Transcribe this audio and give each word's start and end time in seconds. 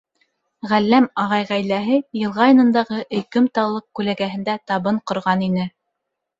Ғәлләм 0.69 1.07
ағай 1.23 1.45
ғаиләһе 1.49 1.99
йылға 2.23 2.49
янындағы 2.53 2.99
өйкөм 3.19 3.53
таллыҡ 3.61 3.87
күләгәһендә 4.01 4.59
табын 4.73 5.01
ҡорған 5.13 5.49
ине. 5.53 5.71